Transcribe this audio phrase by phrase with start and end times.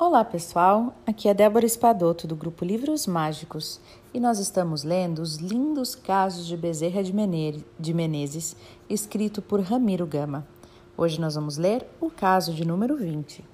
[0.00, 3.78] Olá pessoal, aqui é Débora Espadoto do grupo Livros Mágicos
[4.14, 8.56] e nós estamos lendo os lindos casos de Bezerra de Menezes,
[8.88, 10.48] escrito por Ramiro Gama.
[10.96, 13.44] Hoje nós vamos ler o caso de número 20.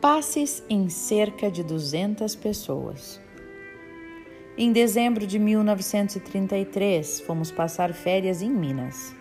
[0.00, 3.20] Passes em cerca de 200 pessoas.
[4.60, 9.14] Em dezembro de 1933, fomos passar férias em Minas.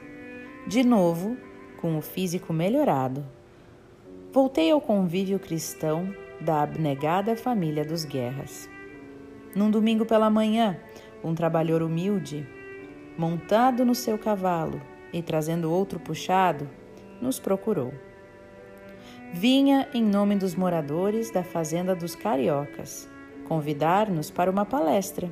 [0.66, 1.38] De novo,
[1.80, 3.24] com o físico melhorado.
[4.34, 6.12] Voltei ao convívio cristão
[6.42, 8.68] da abnegada família dos Guerras.
[9.56, 10.76] Num domingo pela manhã,
[11.24, 12.44] um trabalhador humilde,
[13.16, 14.82] montado no seu cavalo
[15.14, 16.68] e trazendo outro puxado,
[17.22, 17.94] nos procurou.
[19.36, 23.08] Vinha em nome dos moradores da fazenda dos Cariocas
[23.48, 25.30] convidar-nos para uma palestra.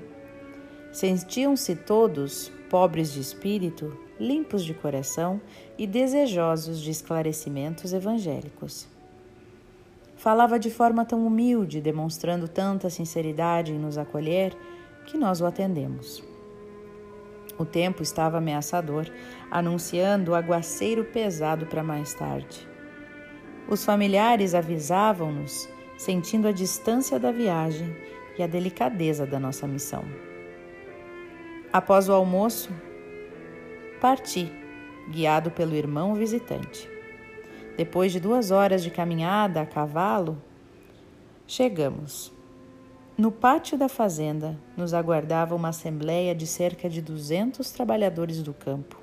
[0.92, 5.42] Sentiam-se todos, pobres de espírito, limpos de coração
[5.78, 8.88] e desejosos de esclarecimentos evangélicos.
[10.16, 14.56] Falava de forma tão humilde, demonstrando tanta sinceridade em nos acolher,
[15.06, 16.24] que nós o atendemos.
[17.60, 19.06] O tempo estava ameaçador,
[19.52, 22.68] anunciando o aguaceiro pesado para mais tarde.
[23.68, 27.96] Os familiares avisavam-nos sentindo a distância da viagem
[28.38, 30.04] e a delicadeza da nossa missão.
[31.72, 32.70] Após o almoço,
[34.00, 34.52] parti,
[35.10, 36.90] guiado pelo irmão visitante.
[37.78, 40.42] Depois de duas horas de caminhada a cavalo,
[41.46, 42.34] chegamos.
[43.18, 49.02] No pátio da fazenda nos aguardava uma assembleia de cerca de 200 trabalhadores do campo,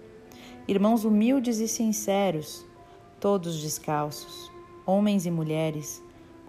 [0.68, 2.66] irmãos humildes e sinceros,
[3.18, 4.50] todos descalços,
[4.84, 6.02] homens e mulheres,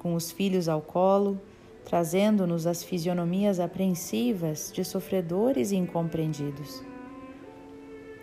[0.03, 1.39] com os filhos ao colo,
[1.85, 6.83] trazendo-nos as fisionomias apreensivas de sofredores e incompreendidos.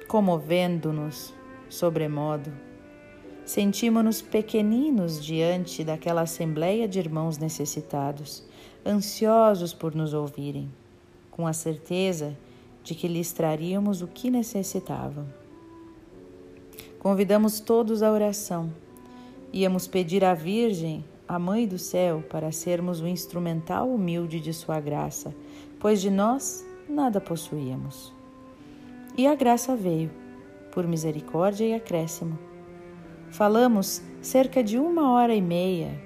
[0.07, 1.33] Comovendo-nos
[1.71, 2.53] sobremodo,
[3.47, 8.45] sentimos-nos pequeninos diante daquela assembleia de irmãos necessitados,
[8.85, 10.71] ansiosos por nos ouvirem,
[11.31, 12.37] com a certeza
[12.85, 15.27] de que lhes traríamos o que necessitavam.
[16.99, 18.71] Convidamos todos à oração.
[19.53, 24.81] Íamos pedir à Virgem a Mãe do Céu, para sermos o instrumental humilde de Sua
[24.81, 25.33] graça,
[25.79, 28.13] pois de nós nada possuíamos.
[29.17, 30.11] E a graça veio,
[30.73, 32.37] por misericórdia e acréscimo.
[33.31, 36.03] Falamos cerca de uma hora e meia.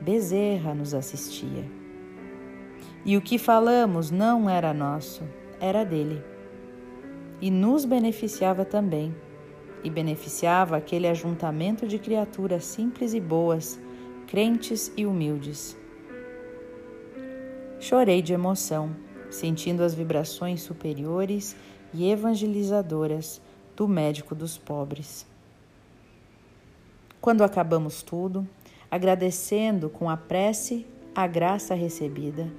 [0.00, 1.70] Bezerra nos assistia.
[3.04, 5.22] E o que falamos não era nosso,
[5.60, 6.24] era dele.
[7.42, 9.14] E nos beneficiava também,
[9.82, 13.78] e beneficiava aquele ajuntamento de criaturas simples e boas
[14.26, 15.76] crentes e humildes.
[17.78, 18.96] Chorei de emoção,
[19.30, 21.54] sentindo as vibrações superiores
[21.92, 23.40] e evangelizadoras
[23.76, 25.26] do médico dos pobres.
[27.20, 28.46] Quando acabamos tudo,
[28.90, 32.50] agradecendo com a prece a graça recebida,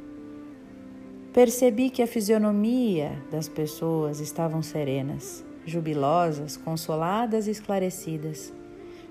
[1.33, 8.53] percebi que a fisionomia das pessoas estavam serenas, jubilosas, consoladas e esclarecidas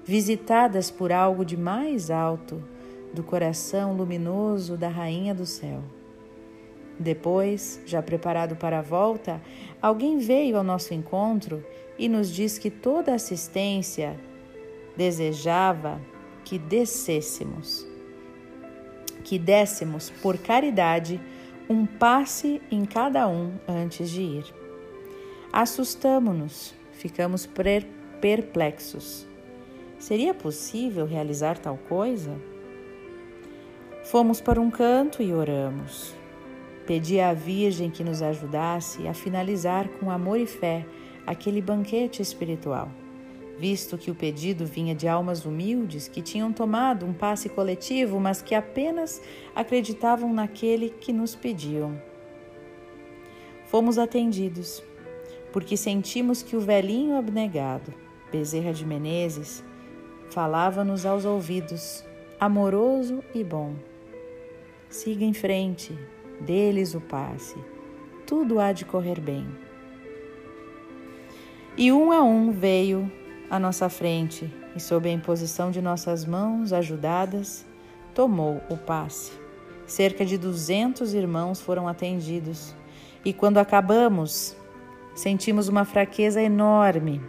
[0.04, 2.62] visitadas por algo de mais alto
[3.12, 5.82] do coração luminoso da Rainha do Céu.
[6.98, 9.40] Depois, já preparado para a volta,
[9.80, 11.64] alguém veio ao nosso encontro
[11.98, 14.18] e nos diz que toda assistência
[14.96, 16.00] desejava
[16.44, 17.86] que descêssemos,
[19.24, 21.20] que dessemos por caridade
[21.68, 24.44] um passe em cada um antes de ir.
[25.52, 27.48] Assustamo-nos, ficamos
[28.20, 29.33] perplexos.
[30.04, 32.38] Seria possível realizar tal coisa?
[34.02, 36.14] Fomos para um canto e oramos.
[36.86, 40.84] Pedi à Virgem que nos ajudasse a finalizar com amor e fé
[41.26, 42.90] aquele banquete espiritual,
[43.58, 48.42] visto que o pedido vinha de almas humildes que tinham tomado um passe coletivo, mas
[48.42, 49.22] que apenas
[49.54, 51.98] acreditavam naquele que nos pediam.
[53.64, 54.82] Fomos atendidos,
[55.50, 57.94] porque sentimos que o velhinho abnegado,
[58.30, 59.64] Bezerra de Menezes,
[60.30, 62.04] falava-nos aos ouvidos,
[62.40, 63.74] amoroso e bom.
[64.88, 65.96] Siga em frente,
[66.40, 67.56] deles o passe,
[68.26, 69.46] tudo há de correr bem.
[71.76, 73.10] E um a um veio
[73.50, 77.66] à nossa frente e, sob a imposição de nossas mãos ajudadas,
[78.14, 79.32] tomou o passe.
[79.86, 82.74] Cerca de duzentos irmãos foram atendidos,
[83.24, 84.56] e quando acabamos,
[85.14, 87.20] sentimos uma fraqueza enorme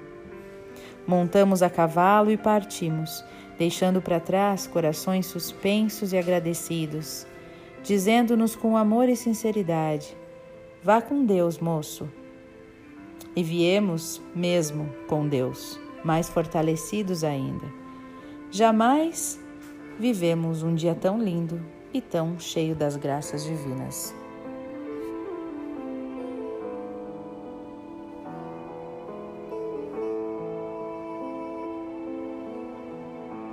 [1.08, 3.24] Montamos a cavalo e partimos,
[3.58, 7.28] deixando para trás corações suspensos e agradecidos,
[7.84, 10.18] dizendo-nos com amor e sinceridade:
[10.84, 12.10] Vá com Deus, moço.
[13.36, 17.66] e viemos mesmo com Deus, mais fortalecidos ainda.
[18.50, 19.40] Jamais
[20.00, 21.62] vivemos um dia tão lindo
[21.94, 24.16] e tão cheio das graças divinas.